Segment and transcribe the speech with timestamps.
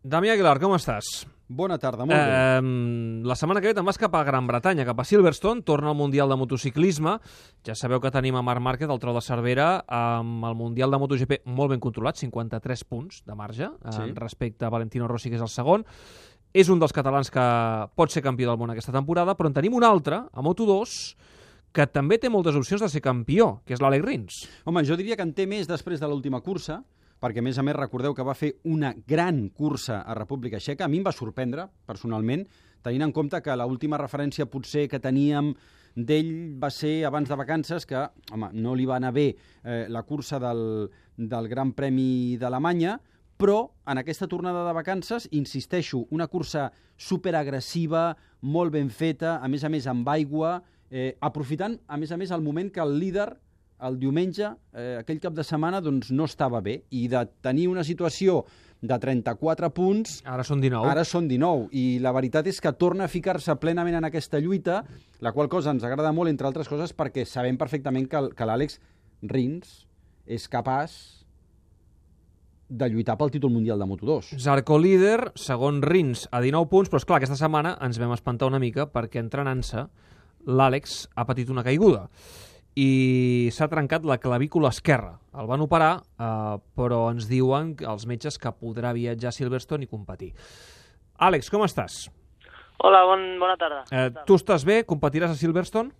[0.00, 1.26] Damià Aguilar, com estàs?
[1.50, 2.36] Bona tarda, molt bé.
[2.60, 5.90] Eh, la setmana que ve te'n vas cap a Gran Bretanya, cap a Silverstone, torna
[5.90, 7.16] al Mundial de Motociclisme.
[7.66, 11.00] Ja sabeu que tenim a Marc Márquez, el tro de Cervera, amb el Mundial de
[11.02, 14.12] MotoGP molt ben controlat, 53 punts de marge, eh, Sí.
[14.14, 15.84] respecte a Valentino Rossi, que és el segon.
[16.54, 19.74] És un dels catalans que pot ser campió del món aquesta temporada, però en tenim
[19.74, 21.14] un altre, a Moto2,
[21.72, 24.48] que també té moltes opcions de ser campió, que és l'Àlex Rins.
[24.64, 26.82] Home, jo diria que en té més després de l'última cursa,
[27.20, 30.86] perquè a més a més recordeu que va fer una gran cursa a República Txeca.
[30.86, 32.46] A mi em va sorprendre, personalment,
[32.82, 35.52] tenint en compte que l'última referència potser que teníem
[35.94, 38.00] d'ell va ser abans de vacances, que
[38.32, 42.96] home, no li va anar bé eh, la cursa del, del Gran Premi d'Alemanya,
[43.40, 49.64] però en aquesta tornada de vacances, insisteixo, una cursa superagressiva, molt ben feta, a més
[49.64, 50.58] a més amb aigua,
[50.90, 53.30] eh, aprofitant, a més a més, el moment que el líder
[53.86, 56.82] el diumenge, eh, aquell cap de setmana, doncs no estava bé.
[56.90, 58.44] I de tenir una situació
[58.80, 60.88] de 34 punts, Ara són 19.
[60.88, 61.68] ara són 19.
[61.76, 64.82] I la veritat és que torna a ficar-se plenament en aquesta lluita,
[65.20, 68.80] la qual cosa ens agrada molt, entre altres coses, perquè sabem perfectament que, que l'Àlex
[69.22, 69.86] Rins
[70.26, 71.20] és capaç
[72.70, 74.38] de lluitar pel títol mundial de Moto2.
[74.38, 78.48] Zarco líder, segon Rins a 19 punts, però és clar aquesta setmana ens vam espantar
[78.48, 79.88] una mica perquè entrenant-se
[80.46, 82.06] l'Àlex ha patit una caiguda
[82.78, 85.16] i s'ha trencat la clavícula esquerra.
[85.38, 89.90] El van operar, eh, però ens diuen els metges que podrà viatjar a Silverstone i
[89.90, 90.32] competir.
[91.18, 92.08] Àlex, com estàs?
[92.78, 93.82] Hola, bon, bona tarda.
[93.92, 94.84] Eh, tu estàs bé?
[94.88, 95.90] Competiràs a Silverstone?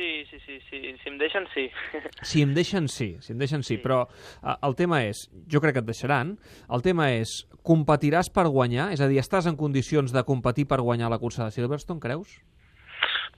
[0.00, 1.66] Sí, sí, sí, sí, si em deixen, sí.
[2.24, 3.18] Si em deixen, sí.
[3.20, 3.74] Si em deixen, sí.
[3.74, 3.82] Sí.
[3.82, 6.38] Però eh, el tema és, jo crec que et deixaran,
[6.72, 8.92] el tema és, competiràs per guanyar?
[8.94, 12.38] És a dir, estàs en condicions de competir per guanyar la cursa de Silverstone, creus?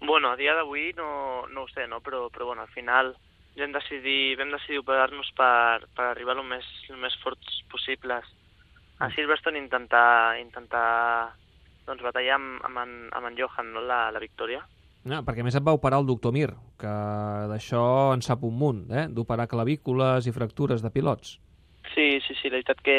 [0.06, 2.00] Bueno, a dia d'avui no, no ho sé, no?
[2.00, 3.14] Però, però bueno, al final
[3.56, 8.28] vam decidir, vam decidir operar-nos per, per arribar el més, el més forts possibles
[9.02, 11.32] a Silverstone i intentar, intentar
[11.86, 13.82] doncs, batallar amb, amb, en, amb en Johan no?
[13.84, 14.62] la, la victòria.
[15.02, 16.92] No, perquè més et va operar el doctor Mir, que
[17.50, 19.08] d'això en sap un munt, eh?
[19.10, 21.38] d'operar clavícules i fractures de pilots.
[21.90, 22.98] Sí, sí, sí, la veritat que,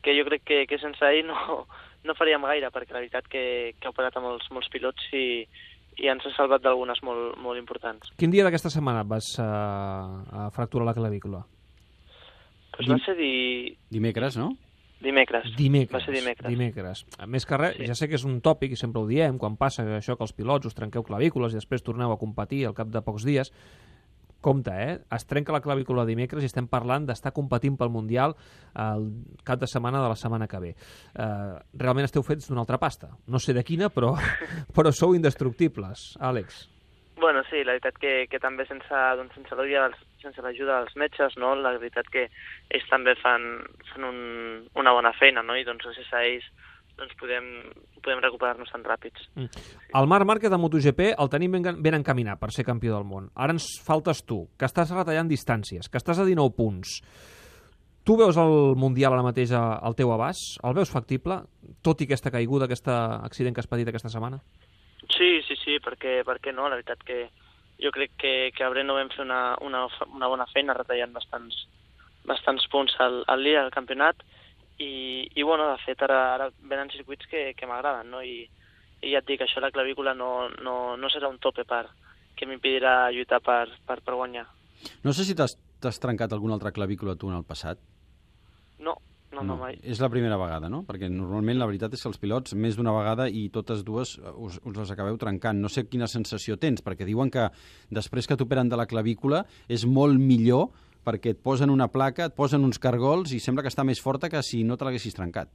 [0.00, 1.66] que jo crec que, que sense ell no,
[2.08, 3.44] no faríem gaire, perquè la veritat que,
[3.76, 5.44] que ha operat a molts, molts pilots i,
[5.98, 8.10] i ens ha salvat d'algunes molt, molt importants.
[8.18, 11.44] Quin dia d'aquesta setmana et vas uh, a fracturar la clavícula?
[12.74, 13.76] Pues va ser di...
[13.94, 14.54] Dimecres, no?
[15.04, 15.44] dimecres.
[15.56, 15.92] Dimecres.
[15.92, 16.48] Va ser dimecres.
[16.48, 17.04] Dimecres.
[17.20, 17.86] A més que res, Sí.
[17.86, 20.32] ja sé que és un tòpic i sempre ho diem, quan passa això que els
[20.32, 23.52] pilots us trenqueu clavícules i després torneu a competir al cap de pocs dies,
[24.44, 24.98] compte, eh?
[25.16, 28.36] Es trenca la clavícula dimecres i estem parlant d'estar competint pel Mundial
[28.84, 29.08] el
[29.46, 30.74] cap de setmana de la setmana que ve.
[31.14, 33.14] Uh, realment esteu fets d'una altra pasta.
[33.26, 34.14] No sé de quina, però,
[34.76, 36.64] però sou indestructibles, Àlex.
[37.16, 40.96] Bueno, sí, la veritat que, que també sense, doncs, sense l'ajuda dels, sense l'ajuda dels
[40.98, 41.54] metges, no?
[41.54, 42.26] la veritat que
[42.74, 43.46] ells també fan,
[43.92, 44.18] fan un,
[44.80, 45.54] una bona feina, no?
[45.56, 46.48] i doncs gràcies a ells
[46.98, 47.46] doncs, podem,
[48.02, 49.28] podem recuperar-nos tan ràpids.
[49.34, 53.30] El Marc Márquez de MotoGP el tenim ben, ben encaminat per ser campió del món.
[53.34, 57.00] Ara ens faltes tu, que estàs retallant distàncies, que estàs a 19 punts.
[58.04, 60.58] Tu veus el Mundial ara mateix al teu abast?
[60.62, 61.40] El veus factible,
[61.82, 64.42] tot i aquesta caiguda, aquest accident que has patit aquesta setmana?
[65.14, 66.68] Sí, sí, sí, perquè, perquè no?
[66.68, 67.24] La veritat que
[67.80, 71.64] jo crec que, que a Breno vam fer una, una, una bona feina retallant bastants,
[72.28, 74.20] bastants punts al, al líder del campionat
[74.78, 78.22] i, i bueno, de fet ara, ara venen circuits que, que m'agraden, no?
[78.22, 78.44] I,
[79.04, 81.86] I ja et dic, això la clavícula no, no, no serà un tope per,
[82.34, 84.46] que m'impedirà lluitar per, per, per guanyar.
[85.04, 87.78] No sé si t'has trencat alguna altra clavícula tu en el passat.
[88.82, 88.96] No,
[89.34, 89.76] no, no, mai.
[89.82, 90.82] És la primera vegada, no?
[90.86, 94.32] Perquè normalment la veritat és que els pilots més d'una vegada i totes dues eh,
[94.46, 95.60] us, us les acabeu trencant.
[95.60, 97.48] No sé quina sensació tens, perquè diuen que
[97.94, 100.70] després que t'operen de la clavícula és molt millor
[101.04, 104.30] perquè et posen una placa, et posen uns cargols i sembla que està més forta
[104.32, 105.52] que si no te l'haguessis trencat.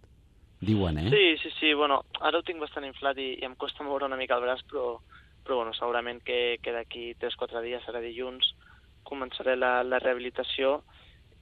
[0.59, 1.09] Diuen, eh?
[1.09, 4.19] Sí, sí, sí, bueno, ara ho tinc bastant inflat i, i em costa moure una
[4.19, 4.97] mica el braç, però,
[5.45, 8.51] però bueno, segurament que, que d'aquí 3-4 dies, serà dilluns,
[9.07, 10.81] començaré la, la rehabilitació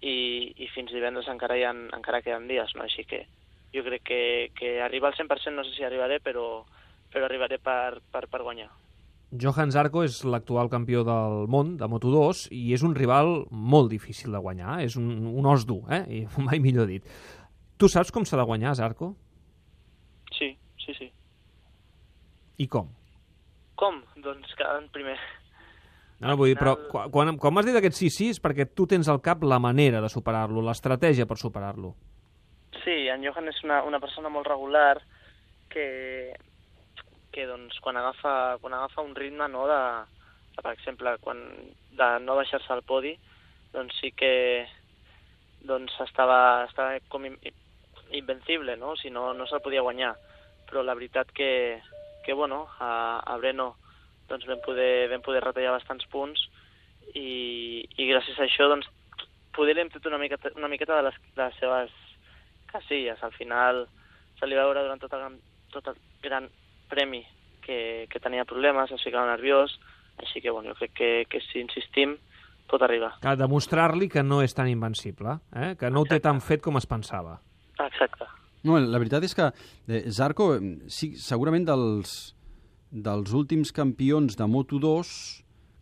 [0.01, 2.85] i, i fins divendres encara, hi ha, encara queden dies, no?
[2.85, 3.25] Així que
[3.73, 4.21] jo crec que,
[4.57, 6.63] que arribar al 100% no sé si arribaré, però,
[7.11, 8.69] però arribaré per, per, per guanyar.
[9.31, 14.31] Johan Zarco és l'actual campió del món de Moto2 i és un rival molt difícil
[14.31, 16.03] de guanyar, és un, un os dur, eh?
[16.07, 17.03] I mai millor dit.
[17.77, 19.11] Tu saps com s'ha de guanyar, Zarco?
[20.31, 21.09] Sí, sí, sí.
[22.57, 22.87] I com?
[23.77, 23.99] Com?
[24.23, 25.17] Doncs quedant primer.
[26.17, 26.73] No, no, vull dir, però
[27.13, 29.99] quan, quan m'has dit aquest sí, sí, és perquè tu tens al cap la manera
[30.01, 31.93] de superar-lo, l'estratègia per superar-lo.
[32.81, 34.95] Sí, en Johan és una, una persona molt regular
[35.69, 35.85] que,
[37.37, 39.77] que doncs, quan, agafa, quan agafa un ritme no, de,
[40.55, 41.43] de, per exemple, quan,
[41.93, 43.13] de no baixar-se al podi,
[43.75, 44.65] doncs sí que
[45.69, 48.95] doncs estava, estava com invencible, no?
[48.97, 50.15] Si no, no se'l podia guanyar.
[50.65, 51.77] Però la veritat que,
[52.25, 53.75] que bueno, a, a Breno
[54.31, 56.41] doncs vam poder, vam poder retallar bastants punts
[57.13, 58.89] i, i gràcies a això doncs
[59.55, 61.93] poder hem tret una miqueta, una miqueta de les, de les seves
[62.73, 63.21] casilles.
[63.21, 63.85] Al final
[64.39, 65.37] se li va veure durant tot el,
[65.75, 66.49] tot el gran
[66.89, 67.23] premi
[67.65, 69.75] que, que tenia problemes, es ficava nerviós,
[70.21, 72.15] així que bueno, jo crec que, que si insistim
[72.67, 73.13] pot arribar.
[73.23, 75.75] Que demostrar-li que no és tan invencible, eh?
[75.79, 77.37] que no ho té tan fet com es pensava.
[77.77, 78.27] Exacte.
[78.67, 80.55] No, la veritat és que eh, Zarco,
[80.91, 82.15] sí, segurament dels,
[82.91, 85.11] dels últims campions de Moto2,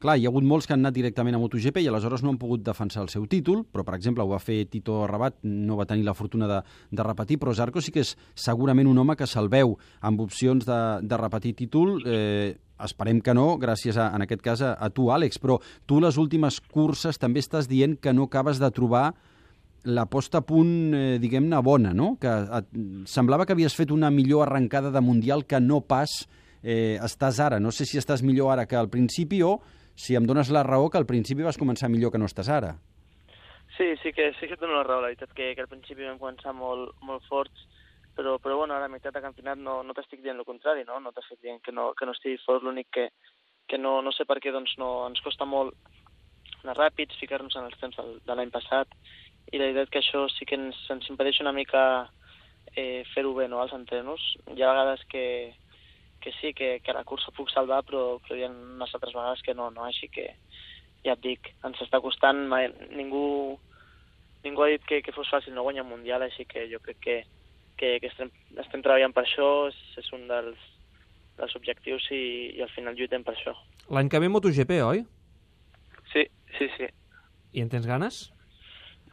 [0.02, 2.40] clar, hi ha hagut molts que han anat directament a MotoGP i aleshores no han
[2.42, 5.88] pogut defensar el seu títol, però, per exemple, ho va fer Tito Rabat, no va
[5.90, 6.60] tenir la fortuna de,
[6.92, 10.68] de repetir, però Zarco sí que és segurament un home que se'l veu amb opcions
[10.68, 12.56] de, de repetir títol, eh,
[12.86, 16.20] esperem que no, gràcies, a, en aquest cas, a, a tu, Àlex, però tu les
[16.20, 19.14] últimes curses també estàs dient que no acabes de trobar
[19.86, 22.16] la posta a punt, eh, diguem-ne, bona, no?
[22.20, 22.72] Que et,
[23.08, 26.26] semblava que havies fet una millor arrencada de Mundial que no pas
[26.64, 27.62] eh, estàs ara.
[27.62, 29.60] No sé si estàs millor ara que al principi o
[29.96, 32.76] si em dones la raó que al principi vas començar millor que no estàs ara.
[33.78, 36.06] Sí, sí que, sí que et dono la raó, la veritat que, que al principi
[36.08, 37.66] vam començar molt, molt forts,
[38.16, 41.02] però, però bueno, ara a meitat de campionat no, no t'estic dient el contrari, no?
[41.04, 43.10] No t'estic dient que no, que no estigui fort, l'únic que,
[43.68, 45.76] que no, no sé per què doncs no, ens costa molt
[46.64, 48.92] anar ràpids, ficar-nos en els temps del, de l'any passat,
[49.52, 51.84] i la veritat que això sí que ens, ens impedeix una mica
[52.74, 54.24] eh, fer-ho bé no, als entrenos.
[54.48, 55.26] Hi ha vegades que,
[56.25, 59.44] que sí, que, que la cursa puc salvar, però, però hi ha unes altres vegades
[59.45, 59.86] que no, no?
[59.86, 60.25] Així que
[61.06, 63.25] ja et dic, ens està costant, mai, ningú,
[64.44, 67.00] ningú ha dit que, que fos fàcil no guanyar un Mundial, així que jo crec
[67.06, 67.18] que,
[67.77, 68.33] que, que estem,
[68.66, 70.69] estem treballant per això, és, és un dels,
[71.38, 72.24] dels objectius i,
[72.57, 73.54] i al final lluitem per això.
[73.94, 75.06] L'any que ve MotoGP, oi?
[76.10, 76.25] Sí,
[76.57, 76.89] sí, sí,
[77.54, 78.25] I en tens ganes?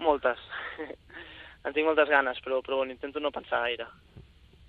[0.03, 0.39] moltes.
[1.65, 3.87] en tinc moltes ganes, però, però bueno, intento no pensar gaire.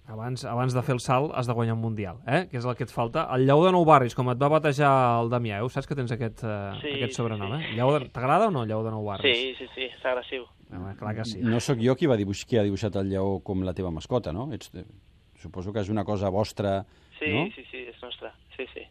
[0.05, 2.47] Abans, abans de fer el salt has de guanyar un Mundial, eh?
[2.51, 3.23] que és el que et falta.
[3.31, 4.89] El Lleó de Nou Barris, com et va batejar
[5.21, 5.69] el Damià, eh?
[5.71, 7.69] saps que tens aquest, uh, Sí, aquest sobrenom, sí.
[7.69, 7.75] eh?
[7.77, 8.09] Lleó de...
[8.11, 9.37] T'agrada o no, Lleó de Nou Barris?
[9.37, 10.43] Sí, sí, sí, és agressiu.
[10.73, 11.39] Home, clar que sí.
[11.39, 14.33] No sóc jo qui, va dibuix, qui ha dibuixat el lleó com la teva mascota,
[14.35, 14.49] no?
[14.51, 14.83] Ets, eh,
[15.39, 16.81] suposo que és una cosa vostra,
[17.19, 17.45] Sí, no?
[17.55, 18.33] sí, sí, és nostra.
[18.57, 18.83] Sí, sí.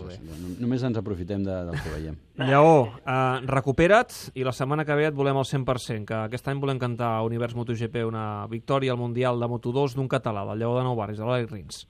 [0.00, 2.18] Doncs, només ens aprofitem de, del que veiem.
[2.48, 6.62] Lleó, uh, recupera't i la setmana que ve et volem al 100%, que aquest any
[6.62, 10.78] volem cantar a Univers MotoGP una victòria al Mundial de Moto2 d'un català, del Lleó
[10.78, 11.84] de Nou Barris, de l'Òleg Rins.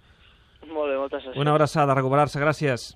[0.68, 1.40] Molt bé, moltes gràcies.
[1.40, 2.92] Una abraçada, a recuperar-se, gràcies.